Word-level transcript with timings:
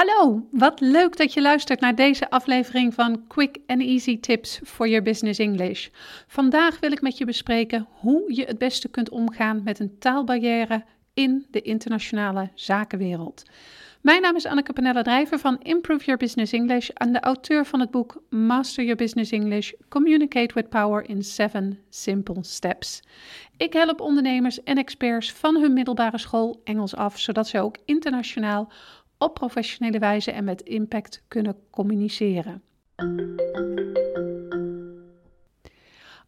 Hallo, 0.00 0.46
wat 0.50 0.80
leuk 0.80 1.16
dat 1.16 1.32
je 1.32 1.42
luistert 1.42 1.80
naar 1.80 1.94
deze 1.94 2.30
aflevering 2.30 2.94
van 2.94 3.26
Quick 3.26 3.56
and 3.66 3.80
Easy 3.80 4.20
Tips 4.20 4.60
for 4.64 4.88
Your 4.88 5.04
Business 5.04 5.38
English. 5.38 5.88
Vandaag 6.26 6.80
wil 6.80 6.92
ik 6.92 7.00
met 7.00 7.18
je 7.18 7.24
bespreken 7.24 7.86
hoe 7.90 8.34
je 8.34 8.44
het 8.44 8.58
beste 8.58 8.88
kunt 8.88 9.10
omgaan 9.10 9.62
met 9.62 9.78
een 9.78 9.98
taalbarrière 9.98 10.84
in 11.14 11.46
de 11.50 11.62
internationale 11.62 12.50
zakenwereld. 12.54 13.42
Mijn 14.00 14.22
naam 14.22 14.36
is 14.36 14.46
Anneke 14.46 14.72
Panella 14.72 15.02
Drijver 15.02 15.38
van 15.38 15.60
Improve 15.62 16.04
Your 16.04 16.20
Business 16.20 16.52
English 16.52 16.88
en 16.88 17.12
de 17.12 17.20
auteur 17.20 17.66
van 17.66 17.80
het 17.80 17.90
boek 17.90 18.22
Master 18.30 18.82
Your 18.82 18.98
Business 18.98 19.30
English: 19.30 19.72
Communicate 19.88 20.54
with 20.54 20.68
Power 20.68 21.08
in 21.08 21.22
7 21.22 21.78
Simple 21.88 22.44
Steps. 22.44 23.02
Ik 23.56 23.72
help 23.72 24.00
ondernemers 24.00 24.62
en 24.62 24.76
experts 24.76 25.32
van 25.32 25.56
hun 25.60 25.72
middelbare 25.72 26.18
school 26.18 26.60
Engels 26.64 26.96
af, 26.96 27.18
zodat 27.18 27.48
ze 27.48 27.60
ook 27.60 27.76
internationaal 27.84 28.72
op 29.20 29.34
professionele 29.34 29.98
wijze 29.98 30.30
en 30.30 30.44
met 30.44 30.60
impact 30.60 31.22
kunnen 31.28 31.56
communiceren. 31.70 32.62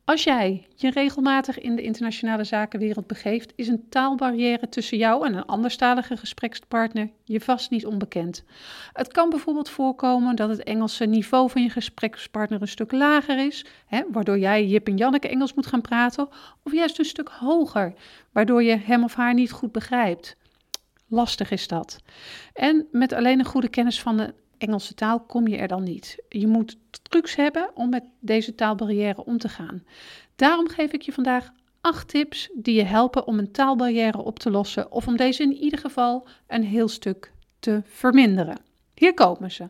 Als 0.04 0.24
jij 0.24 0.66
je 0.74 0.90
regelmatig 0.90 1.58
in 1.58 1.76
de 1.76 1.82
internationale 1.82 2.44
zakenwereld 2.44 3.06
begeeft, 3.06 3.52
is 3.56 3.68
een 3.68 3.88
taalbarrière 3.88 4.68
tussen 4.68 4.98
jou 4.98 5.26
en 5.26 5.34
een 5.34 5.44
anderstalige 5.46 6.16
gesprekspartner 6.16 7.10
je 7.24 7.40
vast 7.40 7.70
niet 7.70 7.86
onbekend. 7.86 8.44
Het 8.92 9.12
kan 9.12 9.30
bijvoorbeeld 9.30 9.68
voorkomen 9.68 10.36
dat 10.36 10.48
het 10.48 10.62
Engelse 10.62 11.04
niveau 11.04 11.50
van 11.50 11.62
je 11.62 11.70
gesprekspartner 11.70 12.60
een 12.60 12.68
stuk 12.68 12.92
lager 12.92 13.46
is, 13.46 13.64
hè, 13.86 14.02
waardoor 14.10 14.38
jij 14.38 14.66
Jip 14.66 14.88
en 14.88 14.96
Janneke 14.96 15.28
Engels 15.28 15.54
moet 15.54 15.66
gaan 15.66 15.80
praten, 15.80 16.28
of 16.62 16.72
juist 16.72 16.98
een 16.98 17.04
stuk 17.04 17.28
hoger, 17.28 17.92
waardoor 18.32 18.62
je 18.62 18.76
hem 18.76 19.04
of 19.04 19.14
haar 19.14 19.34
niet 19.34 19.52
goed 19.52 19.72
begrijpt. 19.72 20.36
Lastig 21.12 21.50
is 21.50 21.68
dat. 21.68 21.98
En 22.52 22.86
met 22.90 23.12
alleen 23.12 23.38
een 23.38 23.44
goede 23.44 23.68
kennis 23.68 24.00
van 24.00 24.16
de 24.16 24.34
Engelse 24.58 24.94
taal 24.94 25.20
kom 25.20 25.48
je 25.48 25.56
er 25.56 25.68
dan 25.68 25.82
niet. 25.82 26.22
Je 26.28 26.46
moet 26.46 26.78
trucs 27.02 27.34
hebben 27.34 27.70
om 27.74 27.90
met 27.90 28.04
deze 28.20 28.54
taalbarrière 28.54 29.24
om 29.24 29.38
te 29.38 29.48
gaan. 29.48 29.84
Daarom 30.36 30.68
geef 30.68 30.92
ik 30.92 31.02
je 31.02 31.12
vandaag 31.12 31.52
acht 31.80 32.08
tips 32.08 32.50
die 32.54 32.74
je 32.74 32.82
helpen 32.82 33.26
om 33.26 33.38
een 33.38 33.52
taalbarrière 33.52 34.18
op 34.18 34.38
te 34.38 34.50
lossen 34.50 34.92
of 34.92 35.06
om 35.06 35.16
deze 35.16 35.42
in 35.42 35.52
ieder 35.52 35.78
geval 35.78 36.28
een 36.46 36.64
heel 36.64 36.88
stuk 36.88 37.32
te 37.58 37.82
verminderen. 37.84 38.60
Hier 38.94 39.14
komen 39.14 39.50
ze. 39.50 39.68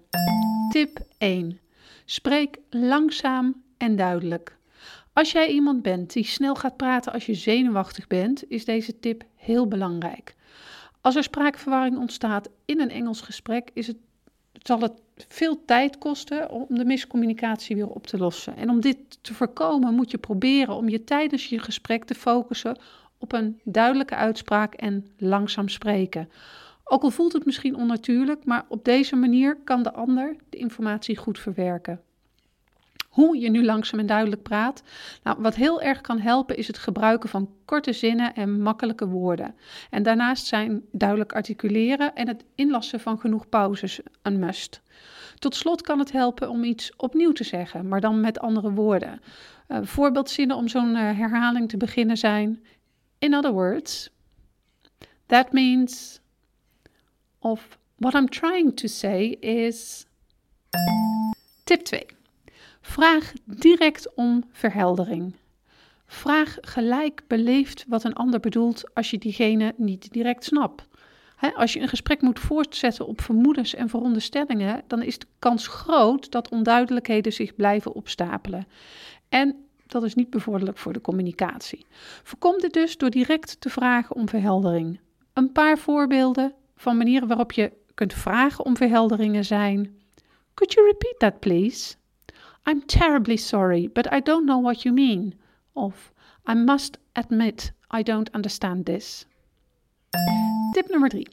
Tip 0.71 1.01
1. 1.19 1.61
Spreek 2.05 2.59
langzaam 2.71 3.63
en 3.79 3.97
duidelijk. 3.97 4.57
Als 5.13 5.33
jij 5.33 5.49
iemand 5.49 5.83
bent 5.83 6.13
die 6.13 6.25
snel 6.25 6.55
gaat 6.55 6.77
praten 6.77 7.13
als 7.13 7.27
je 7.27 7.35
zenuwachtig 7.35 8.07
bent, 8.07 8.51
is 8.51 8.65
deze 8.65 8.99
tip 9.01 9.25
heel 9.37 9.69
belangrijk. 9.69 10.35
Als 11.03 11.17
er 11.17 11.23
spraakverwarring 11.23 11.99
ontstaat 11.99 12.49
in 12.65 12.81
een 12.81 12.91
Engels 12.91 13.21
gesprek, 13.21 13.71
is 13.73 13.87
het, 13.87 13.97
zal 14.63 14.81
het 14.81 14.93
veel 15.29 15.65
tijd 15.65 15.99
kosten 15.99 16.51
om 16.51 16.67
de 16.69 16.85
miscommunicatie 16.85 17.77
weer 17.77 17.89
op 17.89 18.07
te 18.07 18.19
lossen. 18.19 18.57
En 18.57 18.71
om 18.71 18.81
dit 18.81 19.19
te 19.21 19.35
voorkomen 19.35 19.95
moet 19.95 20.11
je 20.11 20.19
proberen 20.19 20.75
om 20.75 20.89
je 20.89 21.05
tijdens 21.05 21.49
je 21.49 21.59
gesprek 21.59 22.05
te 22.05 22.15
focussen 22.15 22.79
op 23.19 23.33
een 23.33 23.61
duidelijke 23.65 24.15
uitspraak 24.15 24.75
en 24.75 25.07
langzaam 25.19 25.69
spreken. 25.69 26.31
Ook 26.85 27.03
al 27.03 27.11
voelt 27.11 27.33
het 27.33 27.45
misschien 27.45 27.77
onnatuurlijk, 27.77 28.45
maar 28.45 28.65
op 28.69 28.85
deze 28.85 29.17
manier 29.17 29.59
kan 29.65 29.83
de 29.83 29.93
ander 29.93 30.37
de 30.49 30.57
informatie 30.57 31.17
goed 31.17 31.39
verwerken 31.39 32.01
hoe 33.13 33.39
je 33.39 33.51
nu 33.51 33.65
langzaam 33.65 34.01
en 34.01 34.07
duidelijk 34.07 34.43
praat. 34.43 34.83
Nou, 35.23 35.37
wat 35.41 35.55
heel 35.55 35.83
erg 35.83 36.01
kan 36.01 36.19
helpen 36.19 36.57
is 36.57 36.67
het 36.67 36.79
gebruiken 36.79 37.29
van 37.29 37.51
korte 37.65 37.93
zinnen 37.93 38.35
en 38.35 38.63
makkelijke 38.63 39.07
woorden. 39.07 39.55
En 39.91 40.03
daarnaast 40.03 40.47
zijn 40.47 40.83
duidelijk 40.93 41.33
articuleren 41.33 42.15
en 42.15 42.29
het 42.29 42.45
inlassen 42.55 43.01
van 43.01 43.19
genoeg 43.19 43.49
pauzes 43.49 44.01
een 44.23 44.39
must. 44.39 44.83
Tot 45.39 45.55
slot 45.55 45.83
kan 45.83 45.99
het 45.99 46.13
helpen 46.13 46.51
om 46.51 46.65
iets 46.65 46.93
opnieuw 46.97 47.33
te 47.33 47.45
zeggen, 47.45 47.89
maar 47.89 48.01
dan 48.01 48.21
met 48.21 48.39
andere 48.39 48.73
woorden. 48.73 49.21
Uh, 49.69 49.79
voorbeeldzinnen 49.83 50.57
om 50.57 50.69
zo'n 50.69 50.95
uh, 50.95 51.19
herhaling 51.19 51.69
te 51.69 51.77
beginnen 51.77 52.17
zijn: 52.17 52.65
In 53.19 53.35
other 53.35 53.53
words, 53.53 54.11
that 55.27 55.53
means. 55.53 56.21
Of 57.39 57.79
what 57.97 58.15
I'm 58.15 58.29
trying 58.29 58.77
to 58.77 58.87
say 58.89 59.25
is. 59.41 60.07
Tip 61.65 61.81
2. 61.81 62.07
Vraag 62.83 63.33
direct 63.45 64.15
om 64.15 64.45
verheldering. 64.51 65.35
Vraag 66.07 66.57
gelijk 66.61 67.23
beleefd 67.27 67.85
wat 67.89 68.05
een 68.05 68.15
ander 68.15 68.41
bedoelt 68.41 68.95
als 68.95 69.11
je 69.11 69.19
diegene 69.19 69.75
niet 69.77 70.13
direct 70.13 70.45
snapt. 70.45 70.87
als 71.55 71.73
je 71.73 71.81
een 71.81 71.89
gesprek 71.89 72.21
moet 72.21 72.41
voortzetten 72.41 73.07
op 73.07 73.21
vermoedens 73.21 73.75
en 73.75 73.89
veronderstellingen, 73.89 74.83
dan 74.87 75.03
is 75.03 75.19
de 75.19 75.27
kans 75.39 75.67
groot 75.67 76.31
dat 76.31 76.49
onduidelijkheden 76.49 77.33
zich 77.33 77.55
blijven 77.55 77.93
opstapelen. 77.93 78.67
En 79.29 79.57
dat 79.87 80.03
is 80.03 80.15
niet 80.15 80.31
bevorderlijk 80.31 80.79
voor 80.79 80.93
de 80.93 81.01
communicatie. 81.01 81.87
Voorkom 82.23 82.59
dit 82.61 82.73
dus 82.73 82.97
door 82.97 83.11
direct 83.11 83.61
te 83.61 83.71
vragen 83.71 84.17
om 84.17 84.29
verheldering. 84.29 85.01
Een 85.33 85.53
paar 85.53 85.79
voorbeelden 85.79 86.55
van 86.77 86.97
manieren 86.97 87.29
waarop 87.29 87.53
je 87.53 87.73
kunt 87.95 88.15
vragen 88.15 88.65
om 88.65 88.77
verhelderingen 88.77 89.45
zijn: 89.45 89.97
Could 90.55 90.73
you 90.73 90.87
repeat 90.87 91.19
that, 91.19 91.41
please? 91.41 91.95
I'm 92.67 92.87
terribly 92.87 93.37
sorry, 93.37 93.89
but 93.93 94.13
I 94.13 94.21
don't 94.21 94.45
know 94.45 94.61
what 94.61 94.83
you 94.83 94.95
mean. 94.95 95.35
Of 95.73 96.13
I 96.49 96.55
must 96.55 96.99
admit 97.13 97.73
I 97.95 98.03
don't 98.03 98.31
understand 98.35 98.85
this. 98.85 99.27
Tip 100.73 100.89
nummer 100.89 101.09
3. 101.09 101.27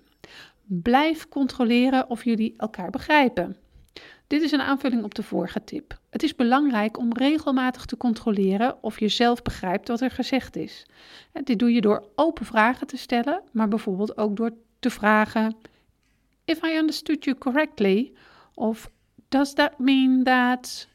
Blijf 0.66 1.28
controleren 1.28 2.10
of 2.10 2.24
jullie 2.24 2.54
elkaar 2.58 2.90
begrijpen. 2.90 3.58
Dit 4.28 4.42
is 4.42 4.52
een 4.52 4.62
aanvulling 4.62 5.04
op 5.04 5.16
de 5.16 5.24
vorige 5.24 5.64
tip. 5.64 6.00
Het 6.10 6.24
is 6.24 6.36
belangrijk 6.36 6.98
om 6.98 7.14
regelmatig 7.14 7.86
te 7.86 7.98
controleren 7.98 8.84
of 8.84 9.00
je 9.00 9.08
zelf 9.08 9.42
begrijpt 9.42 9.88
wat 9.88 10.02
er 10.02 10.12
gezegd 10.12 10.56
is. 10.56 10.86
Dit 11.44 11.60
doe 11.60 11.74
je 11.74 11.82
door 11.82 12.10
open 12.16 12.46
vragen 12.46 12.88
te 12.88 12.98
stellen, 12.98 13.42
maar 13.52 13.68
bijvoorbeeld 13.68 14.18
ook 14.18 14.36
door 14.36 14.52
te 14.80 14.90
vragen: 14.90 15.56
If 16.46 16.64
I 16.64 16.78
understood 16.78 17.24
you 17.24 17.38
correctly, 17.38 18.14
of 18.54 18.90
Does 19.30 19.54
that 19.54 19.80
mean 19.80 20.24
that? 20.24 20.88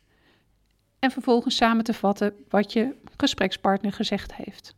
En 1.04 1.10
vervolgens 1.10 1.56
samen 1.56 1.84
te 1.84 1.94
vatten 1.94 2.34
wat 2.48 2.72
je 2.72 2.94
gesprekspartner 3.16 3.92
gezegd 3.92 4.34
heeft. 4.34 4.74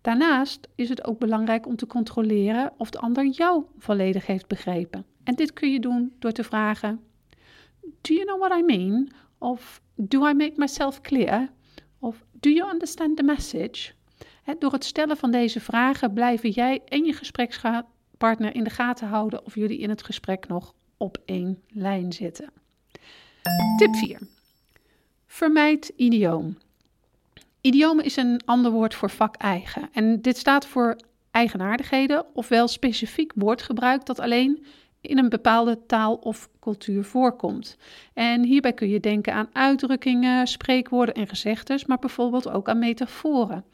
Daarnaast 0.00 0.68
is 0.74 0.88
het 0.88 1.06
ook 1.06 1.18
belangrijk 1.18 1.66
om 1.66 1.76
te 1.76 1.86
controleren 1.86 2.72
of 2.76 2.90
de 2.90 2.98
ander 2.98 3.26
jou 3.26 3.64
volledig 3.78 4.26
heeft 4.26 4.46
begrepen. 4.46 5.04
En 5.24 5.34
dit 5.34 5.52
kun 5.52 5.72
je 5.72 5.80
doen 5.80 6.12
door 6.18 6.32
te 6.32 6.44
vragen: 6.44 7.00
Do 7.80 8.14
you 8.14 8.24
know 8.24 8.40
what 8.40 8.58
I 8.58 8.62
mean? 8.62 9.10
Of 9.38 9.80
Do 9.94 10.28
I 10.28 10.32
make 10.34 10.52
myself 10.56 11.00
clear? 11.00 11.48
Of 11.98 12.24
Do 12.32 12.50
you 12.50 12.72
understand 12.72 13.16
the 13.16 13.22
message? 13.22 13.92
door 14.58 14.72
het 14.72 14.84
stellen 14.84 15.16
van 15.16 15.30
deze 15.30 15.60
vragen 15.60 16.12
blijven 16.12 16.50
jij 16.50 16.82
en 16.88 17.04
je 17.04 17.12
gesprekspartner 17.12 18.54
in 18.54 18.64
de 18.64 18.70
gaten 18.70 19.08
houden 19.08 19.44
of 19.44 19.54
jullie 19.54 19.78
in 19.78 19.88
het 19.88 20.02
gesprek 20.02 20.48
nog 20.48 20.74
op 20.96 21.18
één 21.24 21.62
lijn 21.68 22.12
zitten. 22.12 22.52
Tip 23.76 23.96
4. 23.96 24.35
Vermijd 25.36 25.92
idioom. 25.96 26.58
Idioom 27.60 28.00
is 28.00 28.16
een 28.16 28.40
ander 28.44 28.70
woord 28.70 28.94
voor 28.94 29.10
vak-eigen. 29.10 29.88
En 29.92 30.20
dit 30.20 30.36
staat 30.36 30.66
voor 30.66 30.96
eigenaardigheden, 31.30 32.24
ofwel 32.32 32.68
specifiek 32.68 33.32
woordgebruik 33.34 34.06
dat 34.06 34.18
alleen 34.18 34.66
in 35.00 35.18
een 35.18 35.28
bepaalde 35.28 35.86
taal 35.86 36.14
of 36.14 36.48
cultuur 36.60 37.04
voorkomt. 37.04 37.76
En 38.12 38.44
hierbij 38.44 38.72
kun 38.72 38.88
je 38.88 39.00
denken 39.00 39.32
aan 39.32 39.48
uitdrukkingen, 39.52 40.46
spreekwoorden 40.46 41.14
en 41.14 41.28
gezegdes, 41.28 41.86
maar 41.86 41.98
bijvoorbeeld 41.98 42.48
ook 42.48 42.68
aan 42.68 42.78
metaforen. 42.78 43.64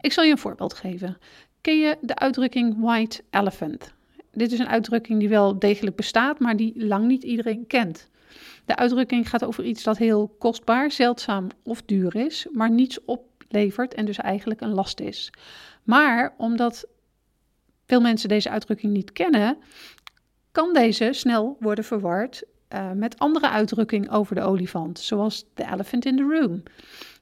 Ik 0.00 0.12
zal 0.12 0.24
je 0.24 0.30
een 0.30 0.38
voorbeeld 0.38 0.74
geven. 0.74 1.18
Ken 1.60 1.78
je 1.78 1.98
de 2.00 2.16
uitdrukking 2.16 2.80
white 2.80 3.22
elephant? 3.30 3.92
Dit 4.32 4.52
is 4.52 4.58
een 4.58 4.68
uitdrukking 4.68 5.18
die 5.18 5.28
wel 5.28 5.58
degelijk 5.58 5.96
bestaat, 5.96 6.38
maar 6.38 6.56
die 6.56 6.86
lang 6.86 7.06
niet 7.06 7.22
iedereen 7.22 7.66
kent. 7.66 8.08
De 8.64 8.76
uitdrukking 8.76 9.28
gaat 9.28 9.44
over 9.44 9.64
iets 9.64 9.82
dat 9.82 9.98
heel 9.98 10.34
kostbaar, 10.38 10.90
zeldzaam 10.90 11.46
of 11.62 11.82
duur 11.82 12.16
is, 12.16 12.46
maar 12.52 12.70
niets 12.70 13.04
oplevert 13.04 13.94
en 13.94 14.04
dus 14.04 14.18
eigenlijk 14.18 14.60
een 14.60 14.74
last 14.74 15.00
is. 15.00 15.30
Maar 15.82 16.34
omdat 16.38 16.86
veel 17.86 18.00
mensen 18.00 18.28
deze 18.28 18.50
uitdrukking 18.50 18.92
niet 18.92 19.12
kennen, 19.12 19.58
kan 20.52 20.72
deze 20.72 21.08
snel 21.12 21.56
worden 21.60 21.84
verward 21.84 22.42
uh, 22.74 22.90
met 22.92 23.18
andere 23.18 23.48
uitdrukking 23.48 24.10
over 24.10 24.34
de 24.34 24.40
olifant, 24.40 24.98
zoals 24.98 25.44
the 25.54 25.64
elephant 25.72 26.04
in 26.04 26.16
the 26.16 26.22
room. 26.22 26.62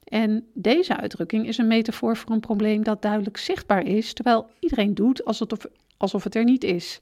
En 0.03 0.47
deze 0.53 0.97
uitdrukking 0.97 1.47
is 1.47 1.57
een 1.57 1.67
metafoor 1.67 2.17
voor 2.17 2.31
een 2.31 2.39
probleem 2.39 2.83
dat 2.83 3.01
duidelijk 3.01 3.37
zichtbaar 3.37 3.85
is, 3.85 4.13
terwijl 4.13 4.49
iedereen 4.59 4.95
doet 4.95 5.25
alsof 5.97 6.23
het 6.23 6.35
er 6.35 6.43
niet 6.43 6.63
is. 6.63 7.01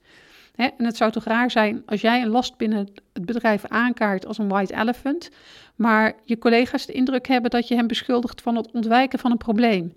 Hè? 0.56 0.66
En 0.78 0.86
het 0.86 0.98
zou 0.98 1.12
toch 1.12 1.24
raar 1.24 1.52
zijn 1.52 1.84
als 1.86 2.02
jij 2.02 2.22
een 2.22 2.30
last 2.30 2.58
binnen 2.58 2.90
het 3.14 3.26
bedrijf 3.26 3.66
aankaart 3.66 4.26
als 4.26 4.38
een 4.38 4.48
white 4.48 4.76
elephant, 4.76 5.30
maar 5.76 6.14
je 6.24 6.38
collega's 6.38 6.86
de 6.86 6.94
indruk 6.94 7.28
hebben 7.28 7.52
dat 7.52 7.68
je 7.68 7.76
hem 7.76 7.88
beschuldigt 7.88 8.42
van 8.42 8.56
het 8.56 8.72
ontwijken 8.72 9.20
van 9.20 9.32
een 9.32 9.38
probleem. 9.38 9.96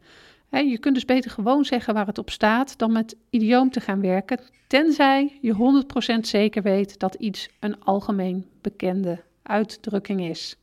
je 0.50 0.78
kunt 0.78 0.94
dus 0.94 1.04
beter 1.04 1.30
gewoon 1.30 1.64
zeggen 1.64 1.94
waar 1.94 2.06
het 2.06 2.18
op 2.18 2.30
staat 2.30 2.78
dan 2.78 2.92
met 2.92 3.16
idioom 3.30 3.70
te 3.70 3.80
gaan 3.80 4.00
werken, 4.00 4.40
tenzij 4.66 5.38
je 5.40 5.84
100% 6.16 6.20
zeker 6.20 6.62
weet 6.62 6.98
dat 6.98 7.14
iets 7.14 7.48
een 7.60 7.84
algemeen 7.84 8.46
bekende 8.60 9.22
uitdrukking 9.42 10.20
is. 10.20 10.56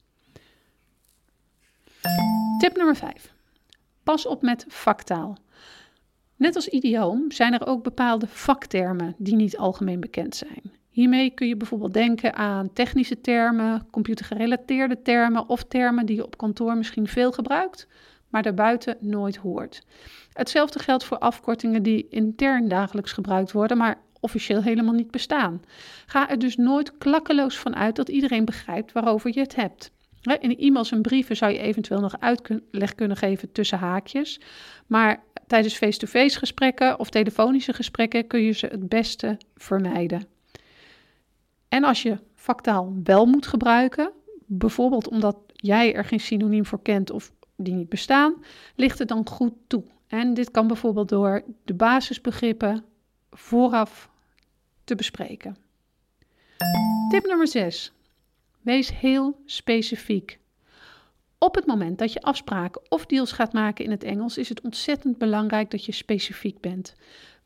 Tip 2.60 2.76
nummer 2.76 2.96
5. 2.96 3.34
Pas 4.04 4.26
op 4.26 4.42
met 4.42 4.66
vaktaal. 4.68 5.38
Net 6.44 6.56
als 6.56 6.68
idioom 6.68 7.32
zijn 7.32 7.54
er 7.54 7.68
ook 7.68 7.84
bepaalde 7.84 8.28
vaktermen 8.28 9.16
die 9.18 9.36
niet 9.36 9.58
algemeen 9.58 10.00
bekend 10.00 10.36
zijn. 10.36 10.62
Hiermee 10.90 11.30
kun 11.30 11.48
je 11.48 11.58
bijvoorbeeld 11.58 11.94
denken 11.94 12.36
aan 12.36 12.74
technische 12.74 13.22
termen, 13.22 13.88
computergerelateerde 13.92 15.02
termen 15.02 15.50
of 15.50 15.64
termen 15.64 16.06
die 16.06 16.16
je 16.16 16.26
op 16.26 16.38
kantoor 16.38 16.78
misschien 16.78 17.08
veel 17.08 17.32
gebruikt, 17.32 17.88
maar 18.30 18.44
daarbuiten 18.44 18.98
nooit 19.00 19.36
hoort. 19.36 19.82
Hetzelfde 20.34 20.80
geldt 20.80 21.04
voor 21.04 21.18
afkortingen 21.18 21.84
die 21.84 22.08
intern 22.10 22.68
dagelijks 22.68 23.12
gebruikt 23.12 23.52
worden, 23.52 23.78
maar 23.78 23.98
officieel 24.20 24.62
helemaal 24.62 24.94
niet 24.94 25.12
bestaan. 25.12 25.62
Ga 26.06 26.30
er 26.30 26.40
dus 26.40 26.56
nooit 26.56 26.98
klakkeloos 26.98 27.58
van 27.58 27.76
uit 27.76 27.96
dat 27.96 28.10
iedereen 28.10 28.46
begrijpt 28.46 28.92
waarover 28.92 29.32
je 29.34 29.40
het 29.40 29.56
hebt. 29.56 29.92
In 30.40 30.58
e-mails 30.58 30.92
en 30.92 31.02
brieven 31.02 31.36
zou 31.36 31.52
je 31.52 31.58
eventueel 31.58 32.00
nog 32.00 32.20
uitleg 32.20 32.96
kunnen 32.96 33.18
geven 33.18 33.52
tussen 33.52 33.78
haakjes. 33.78 34.40
Maar 34.88 35.24
tijdens 35.54 35.78
face-to-face 35.78 36.38
gesprekken 36.38 37.00
of 37.00 37.10
telefonische 37.10 37.74
gesprekken 37.74 38.28
kun 38.28 38.42
je 38.42 38.52
ze 38.52 38.66
het 38.66 38.90
beste 38.90 39.38
vermijden. 39.56 40.28
En 41.68 41.84
als 41.84 42.02
je 42.02 42.18
vaktaal 42.36 42.94
wel 43.04 43.26
moet 43.26 43.48
gebruiken, 43.48 44.12
bijvoorbeeld 44.46 45.08
omdat 45.08 45.38
jij 45.56 45.96
er 45.96 46.06
geen 46.06 46.20
synoniem 46.20 46.66
voor 46.66 46.82
kent 46.82 47.12
of 47.12 47.32
die 47.56 47.74
niet 47.74 47.90
bestaan, 47.90 48.44
ligt 48.76 49.00
het 49.00 49.08
dan 49.08 49.30
goed 49.30 49.54
toe. 49.68 49.84
En 50.08 50.34
dit 50.34 50.52
kan 50.52 50.68
bijvoorbeeld 50.68 51.10
door 51.10 51.44
de 51.66 51.74
basisbegrippen 51.74 52.86
vooraf 53.32 54.10
te 54.84 54.96
bespreken. 54.96 55.58
Tip 57.10 57.26
nummer 57.26 57.48
6. 57.48 57.94
Wees 58.62 59.00
heel 59.00 59.42
specifiek. 59.46 60.40
Op 61.44 61.56
het 61.56 61.66
moment 61.66 61.98
dat 61.98 62.14
je 62.14 62.22
afspraken 62.22 62.82
of 62.90 63.06
deals 63.06 63.32
gaat 63.32 63.54
maken 63.54 63.86
in 63.86 63.92
het 63.92 64.04
Engels, 64.04 64.38
is 64.38 64.50
het 64.50 64.62
ontzettend 64.62 65.18
belangrijk 65.18 65.72
dat 65.72 65.86
je 65.86 65.92
specifiek 65.92 66.60
bent. 66.60 66.96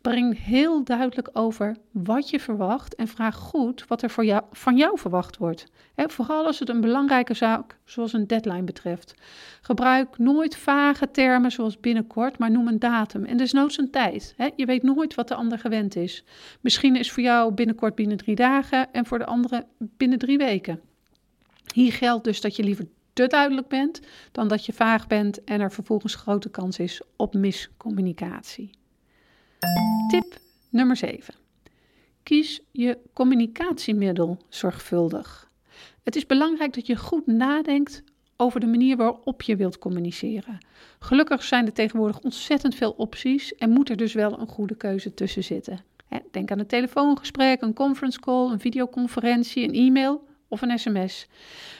Breng 0.02 0.44
heel 0.44 0.84
duidelijk 0.84 1.30
over 1.34 1.78
wat 1.92 2.30
je 2.30 2.40
verwacht 2.40 2.96
en 2.96 3.08
vraag 3.08 3.36
goed 3.36 3.88
wat 3.88 4.02
er 4.02 4.10
voor 4.10 4.26
jou, 4.26 4.44
van 4.52 4.78
jou 4.78 5.00
verwacht 5.00 5.38
wordt. 5.38 5.66
vooral 5.96 6.46
als 6.46 6.60
het 6.60 6.70
een 6.70 6.82
belangrijke 6.82 7.34
zaak 7.34 7.78
zoals 7.86 8.14
een 8.14 8.28
deadline 8.28 8.64
betreft. 8.64 9.14
Gebruik 9.62 10.18
nooit 10.18 10.58
vage 10.58 11.12
termen 11.12 11.52
zoals 11.52 11.80
binnenkort, 11.80 12.38
maar 12.38 12.52
noem 12.52 12.68
een 12.68 12.80
datum 12.80 13.26
en 13.26 13.38
desnoods 13.38 13.78
een 13.78 13.92
tijd. 13.92 14.36
je 14.56 14.66
weet 14.66 14.84
nooit 14.84 15.16
wat 15.16 15.28
de 15.28 15.36
ander 15.36 15.60
gewend 15.60 15.96
is. 15.96 16.24
Misschien 16.62 16.96
is 16.96 17.12
voor 17.12 17.24
jou 17.24 17.54
binnenkort 17.54 17.96
binnen 17.96 18.18
drie 18.18 18.36
dagen 18.36 18.94
en 18.94 19.06
voor 19.06 19.20
de 19.20 19.26
andere 19.26 19.66
binnen 19.78 20.20
drie 20.20 20.38
weken. 20.38 20.82
Hier 21.74 21.94
geldt 21.94 22.24
dus 22.24 22.42
dat 22.42 22.56
je 22.56 22.64
liever 22.64 22.88
duidelijk 23.26 23.68
bent 23.68 24.00
dan 24.32 24.48
dat 24.48 24.66
je 24.66 24.74
vaag 24.74 25.08
bent 25.08 25.44
en 25.44 25.62
er 25.62 25.72
vervolgens 25.72 26.16
grote 26.16 26.50
kans 26.50 26.80
is 26.80 27.02
op 27.16 27.34
miscommunicatie. 27.34 28.70
Tip 30.10 30.40
nummer 30.70 30.96
7. 30.96 31.34
Kies 32.24 32.62
je 32.72 32.98
communicatiemiddel 33.14 34.38
zorgvuldig. 34.50 35.50
Het 36.04 36.16
is 36.16 36.26
belangrijk 36.26 36.74
dat 36.74 36.88
je 36.88 36.96
goed 36.96 37.28
nadenkt 37.28 38.04
over 38.38 38.60
de 38.60 38.66
manier 38.66 38.98
waarop 38.98 39.42
je 39.42 39.56
wilt 39.56 39.78
communiceren. 39.78 40.58
Gelukkig 41.00 41.44
zijn 41.44 41.66
er 41.66 41.74
tegenwoordig 41.74 42.20
ontzettend 42.20 42.76
veel 42.76 42.92
opties 42.92 43.56
en 43.56 43.70
moet 43.70 43.90
er 43.90 43.98
dus 43.98 44.14
wel 44.14 44.40
een 44.40 44.48
goede 44.48 44.76
keuze 44.76 45.14
tussen 45.14 45.44
zitten. 45.44 45.80
Denk 46.32 46.52
aan 46.52 46.60
een 46.60 46.68
telefoongesprek, 46.68 47.62
een 47.62 47.74
conference 47.74 48.20
call, 48.20 48.52
een 48.52 48.60
videoconferentie, 48.60 49.64
een 49.64 49.74
e-mail 49.74 50.28
of 50.48 50.62
een 50.62 50.80
sms. 50.80 51.28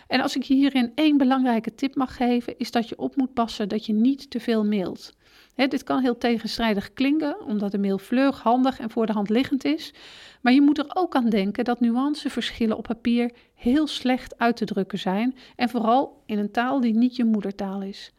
En 0.08 0.22
als 0.22 0.36
ik 0.36 0.46
hierin 0.46 0.92
één 0.96 1.18
belangrijke 1.18 1.76
tip 1.76 1.96
mag 1.96 2.16
geven, 2.16 2.58
is 2.58 2.72
dat 2.72 2.90
je 2.90 2.98
op 2.98 3.16
moet 3.16 3.34
passen 3.34 3.70
dat 3.70 3.86
je 3.86 3.94
niet 3.94 4.30
te 4.30 4.40
veel 4.40 4.66
mailt. 4.66 5.16
dit 5.56 5.84
kan 5.84 6.02
heel 6.02 6.18
tegenstrijdig 6.18 6.94
klinken, 6.94 7.46
omdat 7.46 7.72
de 7.72 7.78
mail 7.78 7.98
vlug, 7.98 8.42
handig 8.42 8.80
en 8.80 8.90
voor 8.90 9.06
de 9.06 9.14
hand 9.14 9.30
liggend 9.30 9.66
is. 9.66 9.94
Maar 10.42 10.54
je 10.54 10.62
moet 10.62 10.78
er 10.78 10.92
ook 10.94 11.16
aan 11.16 11.30
denken 11.30 11.64
dat 11.64 11.80
nuanceverschillen 11.80 12.78
op 12.78 12.84
papier 12.84 13.32
heel 13.54 13.88
slecht 13.88 14.38
uit 14.38 14.56
te 14.56 14.66
drukken 14.66 15.00
zijn. 15.00 15.36
En 15.56 15.70
vooral 15.70 16.24
in 16.26 16.40
een 16.40 16.52
taal 16.52 16.80
die 16.80 16.94
niet 16.94 17.16
je 17.16 17.26
moedertaal 17.26 17.82
is. 17.82 18.12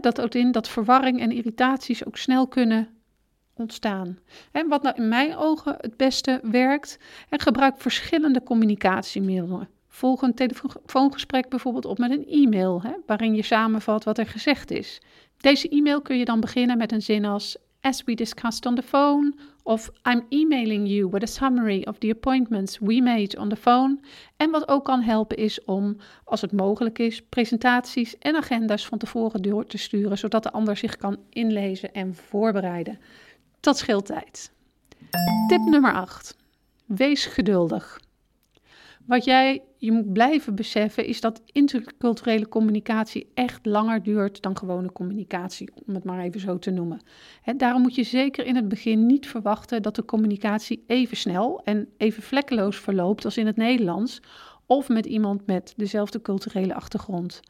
dat 0.00 0.16
houdt 0.16 0.34
in 0.34 0.52
dat 0.52 0.68
verwarring 0.68 1.20
en 1.20 1.32
irritaties 1.32 2.04
ook 2.04 2.16
snel 2.16 2.48
kunnen 2.48 2.93
ontstaan. 3.56 4.18
En 4.52 4.68
wat 4.68 4.82
nou 4.82 4.96
in 4.96 5.08
mijn 5.08 5.36
ogen 5.36 5.74
het 5.78 5.96
beste 5.96 6.40
werkt, 6.42 6.98
en 7.28 7.40
gebruik 7.40 7.74
verschillende 7.78 8.42
communicatiemiddelen. 8.42 9.68
Volg 9.88 10.22
een 10.22 10.34
telefoongesprek 10.34 11.48
bijvoorbeeld 11.48 11.84
op 11.84 11.98
met 11.98 12.10
een 12.10 12.26
e-mail, 12.26 12.82
hè, 12.82 12.92
waarin 13.06 13.34
je 13.34 13.42
samenvat 13.42 14.04
wat 14.04 14.18
er 14.18 14.26
gezegd 14.26 14.70
is. 14.70 15.00
Deze 15.36 15.68
e-mail 15.68 16.02
kun 16.02 16.18
je 16.18 16.24
dan 16.24 16.40
beginnen 16.40 16.76
met 16.76 16.92
een 16.92 17.02
zin 17.02 17.24
als 17.24 17.56
As 17.80 18.02
we 18.04 18.14
discussed 18.14 18.66
on 18.66 18.74
the 18.74 18.82
phone, 18.82 19.34
of 19.62 19.90
I'm 20.02 20.26
emailing 20.28 20.86
you 20.86 21.08
with 21.10 21.22
a 21.22 21.26
summary 21.26 21.82
of 21.86 21.98
the 21.98 22.10
appointments 22.10 22.78
we 22.78 23.00
made 23.00 23.38
on 23.38 23.48
the 23.48 23.56
phone. 23.56 23.98
En 24.36 24.50
wat 24.50 24.68
ook 24.68 24.84
kan 24.84 25.02
helpen 25.02 25.36
is 25.36 25.64
om, 25.64 25.96
als 26.24 26.40
het 26.40 26.52
mogelijk 26.52 26.98
is, 26.98 27.22
presentaties 27.22 28.18
en 28.18 28.36
agenda's 28.36 28.86
van 28.86 28.98
tevoren 28.98 29.42
door 29.42 29.66
te 29.66 29.78
sturen, 29.78 30.18
zodat 30.18 30.42
de 30.42 30.50
ander 30.50 30.76
zich 30.76 30.96
kan 30.96 31.18
inlezen 31.30 31.92
en 31.92 32.14
voorbereiden. 32.14 32.98
Dat 33.64 33.78
scheelt 33.78 34.06
tijd. 34.06 34.52
Tip 35.48 35.60
nummer 35.60 35.92
8. 35.92 36.36
Wees 36.86 37.26
geduldig. 37.26 38.00
Wat 39.06 39.24
jij 39.24 39.62
je 39.76 39.92
moet 39.92 40.12
blijven 40.12 40.54
beseffen 40.54 41.06
is 41.06 41.20
dat 41.20 41.42
interculturele 41.52 42.48
communicatie 42.48 43.30
echt 43.34 43.66
langer 43.66 44.02
duurt 44.02 44.42
dan 44.42 44.56
gewone 44.56 44.92
communicatie, 44.92 45.70
om 45.86 45.94
het 45.94 46.04
maar 46.04 46.20
even 46.20 46.40
zo 46.40 46.58
te 46.58 46.70
noemen. 46.70 47.00
daarom 47.56 47.82
moet 47.82 47.94
je 47.94 48.02
zeker 48.02 48.46
in 48.46 48.56
het 48.56 48.68
begin 48.68 49.06
niet 49.06 49.26
verwachten 49.26 49.82
dat 49.82 49.94
de 49.94 50.04
communicatie 50.04 50.84
even 50.86 51.16
snel 51.16 51.60
en 51.64 51.88
even 51.96 52.22
vlekkeloos 52.22 52.76
verloopt 52.76 53.24
als 53.24 53.36
in 53.36 53.46
het 53.46 53.56
Nederlands 53.56 54.20
of 54.66 54.88
met 54.88 55.06
iemand 55.06 55.46
met 55.46 55.74
dezelfde 55.76 56.22
culturele 56.22 56.74
achtergrond. 56.74 57.40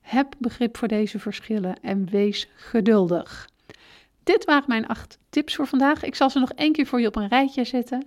Heb 0.00 0.34
begrip 0.38 0.76
voor 0.76 0.88
deze 0.88 1.18
verschillen 1.18 1.80
en 1.80 2.08
wees 2.10 2.48
geduldig. 2.54 3.48
Dit 4.22 4.44
waren 4.44 4.68
mijn 4.68 4.86
acht 4.86 5.18
tips 5.30 5.54
voor 5.54 5.66
vandaag. 5.66 6.02
Ik 6.02 6.14
zal 6.14 6.30
ze 6.30 6.38
nog 6.38 6.52
één 6.52 6.72
keer 6.72 6.86
voor 6.86 7.00
je 7.00 7.06
op 7.06 7.16
een 7.16 7.28
rijtje 7.28 7.64
zetten. 7.64 8.06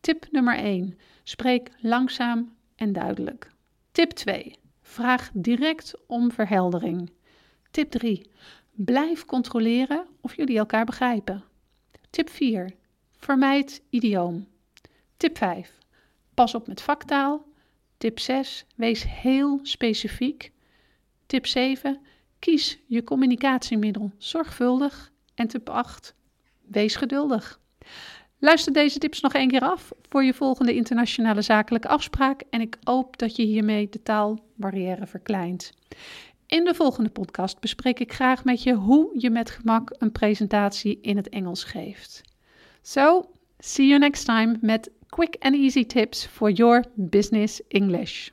Tip 0.00 0.26
nummer 0.30 0.56
1. 0.56 0.98
Spreek 1.22 1.70
langzaam 1.80 2.56
en 2.76 2.92
duidelijk. 2.92 3.50
Tip 3.92 4.10
2. 4.10 4.58
Vraag 4.82 5.30
direct 5.32 5.94
om 6.06 6.32
verheldering. 6.32 7.10
Tip 7.70 7.90
3. 7.90 8.30
Blijf 8.70 9.24
controleren 9.24 10.06
of 10.20 10.36
jullie 10.36 10.58
elkaar 10.58 10.84
begrijpen. 10.84 11.44
Tip 12.10 12.30
4. 12.30 12.74
Vermijd 13.16 13.82
idioom. 13.90 14.48
Tip 15.16 15.36
5. 15.36 15.78
Pas 16.34 16.54
op 16.54 16.66
met 16.66 16.82
vaktaal. 16.82 17.46
Tip 17.96 18.18
6. 18.18 18.66
Wees 18.74 19.04
heel 19.08 19.58
specifiek. 19.62 20.52
Tip 21.26 21.46
7. 21.46 22.00
Kies 22.38 22.78
je 22.86 23.04
communicatiemiddel 23.04 24.12
zorgvuldig. 24.18 25.12
En 25.38 25.48
tip 25.48 25.68
8. 25.68 26.14
Wees 26.66 26.96
geduldig. 26.96 27.60
Luister 28.38 28.72
deze 28.72 28.98
tips 28.98 29.20
nog 29.20 29.34
één 29.34 29.48
keer 29.48 29.60
af 29.60 29.92
voor 30.08 30.24
je 30.24 30.34
volgende 30.34 30.74
internationale 30.74 31.42
zakelijke 31.42 31.88
afspraak 31.88 32.42
en 32.50 32.60
ik 32.60 32.76
hoop 32.82 33.18
dat 33.18 33.36
je 33.36 33.42
hiermee 33.42 33.88
de 33.88 34.02
taalbarrière 34.02 35.06
verkleint. 35.06 35.72
In 36.46 36.64
de 36.64 36.74
volgende 36.74 37.10
podcast 37.10 37.60
bespreek 37.60 38.00
ik 38.00 38.12
graag 38.12 38.44
met 38.44 38.62
je 38.62 38.74
hoe 38.74 39.10
je 39.18 39.30
met 39.30 39.50
gemak 39.50 39.94
een 39.98 40.12
presentatie 40.12 40.98
in 41.00 41.16
het 41.16 41.28
Engels 41.28 41.64
geeft. 41.64 42.22
So, 42.82 43.30
see 43.58 43.86
you 43.86 43.98
next 43.98 44.24
time 44.24 44.58
met 44.60 44.90
quick 45.08 45.36
and 45.38 45.54
easy 45.54 45.84
tips 45.84 46.26
for 46.26 46.50
your 46.50 46.84
business 46.94 47.60
English. 47.68 48.30